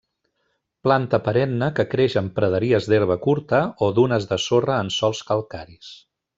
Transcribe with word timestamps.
Planta 0.87 1.19
perenne 1.27 1.67
que 1.79 1.85
creix 1.91 2.15
en 2.23 2.31
praderies 2.39 2.89
d'herba 2.93 3.19
curta 3.27 3.61
o 3.89 3.93
dunes 4.01 4.29
de 4.33 4.43
sorra 4.49 4.83
en 4.87 4.93
sòls 5.01 5.23
calcaris. 5.33 5.97